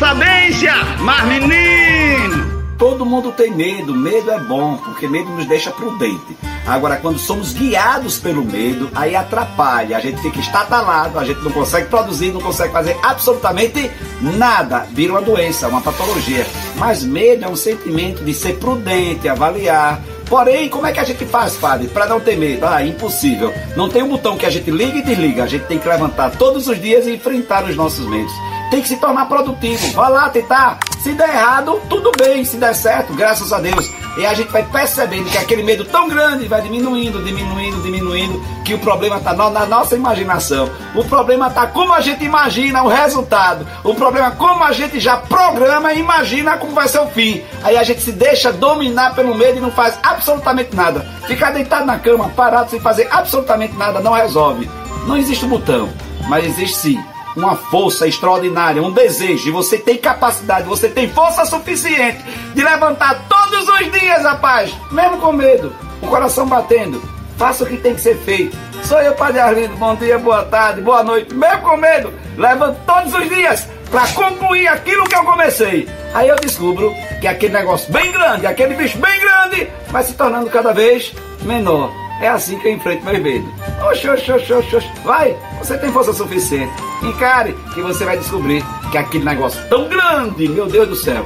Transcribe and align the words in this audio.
sabência, 0.00 0.72
mas 1.00 1.26
menino! 1.26 2.64
Todo 2.78 3.04
mundo 3.04 3.32
tem 3.32 3.50
medo, 3.50 3.94
medo 3.94 4.30
é 4.30 4.40
bom, 4.40 4.78
porque 4.78 5.06
medo 5.06 5.28
nos 5.28 5.46
deixa 5.46 5.70
prudente. 5.70 6.38
Agora, 6.66 6.96
quando 6.96 7.18
somos 7.18 7.52
guiados 7.52 8.18
pelo 8.18 8.42
medo, 8.42 8.88
aí 8.94 9.14
atrapalha, 9.14 9.98
a 9.98 10.00
gente 10.00 10.22
fica 10.22 10.40
estatalado, 10.40 11.18
a 11.18 11.24
gente 11.24 11.42
não 11.42 11.50
consegue 11.50 11.88
produzir, 11.88 12.32
não 12.32 12.40
consegue 12.40 12.72
fazer 12.72 12.96
absolutamente 13.02 13.90
nada. 14.38 14.86
Vira 14.90 15.12
uma 15.12 15.20
doença, 15.20 15.68
uma 15.68 15.82
patologia. 15.82 16.46
Mas 16.76 17.02
medo 17.02 17.44
é 17.44 17.48
um 17.48 17.56
sentimento 17.56 18.24
de 18.24 18.32
ser 18.32 18.54
prudente, 18.54 19.28
avaliar. 19.28 20.00
Porém, 20.24 20.70
como 20.70 20.86
é 20.86 20.92
que 20.92 21.00
a 21.00 21.04
gente 21.04 21.26
faz, 21.26 21.56
padre, 21.56 21.88
para 21.88 22.06
não 22.06 22.20
ter 22.20 22.38
medo? 22.38 22.64
Ah, 22.66 22.82
impossível. 22.82 23.52
Não 23.76 23.90
tem 23.90 24.02
um 24.02 24.08
botão 24.08 24.38
que 24.38 24.46
a 24.46 24.50
gente 24.50 24.70
liga 24.70 24.96
e 24.96 25.02
desliga. 25.02 25.44
A 25.44 25.46
gente 25.46 25.66
tem 25.66 25.78
que 25.78 25.86
levantar 25.86 26.30
todos 26.38 26.68
os 26.68 26.80
dias 26.80 27.06
e 27.06 27.12
enfrentar 27.12 27.64
os 27.64 27.76
nossos 27.76 28.08
medos. 28.08 28.32
Tem 28.70 28.80
que 28.80 28.88
se 28.88 28.96
tornar 28.96 29.26
produtivo. 29.26 29.92
Vá 29.94 30.08
lá 30.08 30.30
tentar. 30.30 30.78
Se 31.00 31.12
der 31.12 31.28
errado, 31.28 31.80
tudo 31.88 32.12
bem. 32.16 32.44
Se 32.44 32.56
der 32.56 32.72
certo, 32.72 33.12
graças 33.14 33.52
a 33.52 33.58
Deus. 33.58 33.90
E 34.16 34.24
a 34.24 34.32
gente 34.32 34.52
vai 34.52 34.62
percebendo 34.62 35.28
que 35.28 35.38
aquele 35.38 35.62
medo 35.62 35.84
tão 35.84 36.08
grande 36.08 36.46
vai 36.46 36.60
diminuindo, 36.62 37.22
diminuindo, 37.22 37.82
diminuindo, 37.82 38.40
que 38.64 38.74
o 38.74 38.78
problema 38.78 39.16
está 39.16 39.32
na 39.32 39.66
nossa 39.66 39.96
imaginação. 39.96 40.70
O 40.94 41.04
problema 41.04 41.48
está 41.48 41.66
como 41.66 41.92
a 41.92 42.00
gente 42.00 42.24
imagina 42.24 42.82
o 42.82 42.88
resultado. 42.88 43.66
O 43.82 43.94
problema 43.94 44.28
é 44.28 44.30
como 44.32 44.62
a 44.62 44.72
gente 44.72 45.00
já 45.00 45.16
programa 45.16 45.92
e 45.92 45.98
imagina 45.98 46.56
como 46.56 46.72
vai 46.72 46.86
ser 46.86 47.00
o 47.00 47.08
fim. 47.08 47.42
Aí 47.64 47.76
a 47.76 47.82
gente 47.82 48.02
se 48.02 48.12
deixa 48.12 48.52
dominar 48.52 49.14
pelo 49.14 49.34
medo 49.34 49.58
e 49.58 49.60
não 49.60 49.72
faz 49.72 49.98
absolutamente 50.02 50.76
nada. 50.76 51.00
Ficar 51.26 51.50
deitado 51.50 51.86
na 51.86 51.98
cama, 51.98 52.30
parado 52.36 52.70
sem 52.70 52.78
fazer 52.78 53.08
absolutamente 53.10 53.76
nada, 53.76 54.00
não 54.00 54.12
resolve. 54.12 54.70
Não 55.06 55.16
existe 55.16 55.44
um 55.44 55.48
botão, 55.48 55.88
mas 56.28 56.44
existe 56.44 56.76
sim 56.76 57.04
uma 57.36 57.56
força 57.56 58.06
extraordinária, 58.06 58.82
um 58.82 58.90
desejo, 58.90 59.48
e 59.48 59.52
você 59.52 59.78
tem 59.78 59.96
capacidade, 59.96 60.68
você 60.68 60.88
tem 60.88 61.08
força 61.08 61.44
suficiente 61.44 62.22
de 62.54 62.62
levantar 62.62 63.26
todos 63.28 63.68
os 63.68 63.92
dias, 63.92 64.22
rapaz, 64.22 64.72
mesmo 64.90 65.18
com 65.18 65.32
medo, 65.32 65.72
o 66.02 66.06
coração 66.06 66.46
batendo. 66.46 67.02
Faça 67.36 67.64
o 67.64 67.66
que 67.66 67.78
tem 67.78 67.94
que 67.94 68.02
ser 68.02 68.18
feito. 68.18 68.54
Sou 68.84 69.00
eu, 69.00 69.14
Padre 69.14 69.40
Arlindo. 69.40 69.74
Bom 69.76 69.94
dia, 69.94 70.18
boa 70.18 70.44
tarde, 70.44 70.82
boa 70.82 71.02
noite. 71.02 71.32
Mesmo 71.32 71.62
com 71.62 71.74
medo, 71.74 72.12
levanto 72.36 72.78
todos 72.84 73.14
os 73.14 73.28
dias 73.30 73.66
para 73.90 74.06
concluir 74.08 74.68
aquilo 74.68 75.04
que 75.04 75.14
eu 75.14 75.24
comecei. 75.24 75.88
Aí 76.12 76.28
eu 76.28 76.36
descubro 76.36 76.94
que 77.20 77.26
aquele 77.26 77.54
negócio 77.54 77.90
bem 77.90 78.12
grande, 78.12 78.46
aquele 78.46 78.74
bicho 78.74 78.98
bem 78.98 79.18
grande, 79.20 79.70
vai 79.88 80.02
se 80.02 80.12
tornando 80.14 80.50
cada 80.50 80.72
vez 80.72 81.14
menor. 81.42 81.90
É 82.20 82.28
assim 82.28 82.58
que 82.58 82.68
eu 82.68 82.72
enfrento 82.72 83.04
meus 83.04 83.18
medos. 83.18 83.48
Oxe, 83.82 84.08
oxe, 84.08 84.32
oxe, 84.32 84.52
oxe. 84.52 84.90
Vai, 85.04 85.36
você 85.58 85.78
tem 85.78 85.90
força 85.90 86.12
suficiente. 86.12 86.72
Encare 87.02 87.54
que 87.74 87.80
você 87.80 88.04
vai 88.04 88.18
descobrir 88.18 88.62
que 88.90 88.98
aquele 88.98 89.24
negócio 89.24 89.66
tão 89.68 89.88
grande, 89.88 90.48
meu 90.48 90.66
Deus 90.66 90.88
do 90.88 90.96
céu, 90.96 91.24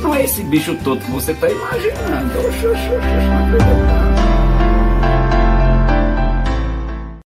não 0.00 0.14
é 0.14 0.24
esse 0.24 0.42
bicho 0.42 0.76
todo 0.84 1.00
que 1.00 1.10
você 1.10 1.32
está 1.32 1.48
imaginando. 1.48 2.38
Oxe, 2.40 2.66
oxe, 2.66 2.88
oxe, 2.88 2.88
oxe. 3.56 4.03